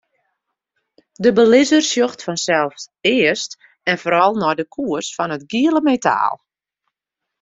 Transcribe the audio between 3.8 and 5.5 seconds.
en foaral nei de koers fan it